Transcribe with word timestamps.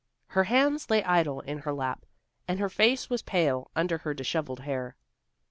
Her 0.29 0.45
hands 0.45 0.89
lay 0.89 1.03
idle 1.03 1.41
in 1.41 1.59
her 1.59 1.71
lap, 1.71 2.07
and 2.47 2.59
her 2.59 2.69
face 2.69 3.07
was 3.07 3.21
pale, 3.21 3.69
under 3.75 3.99
her 3.99 4.15
dishevelled 4.15 4.61
hair. 4.61 4.97